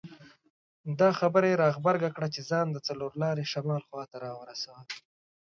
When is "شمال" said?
3.53-3.81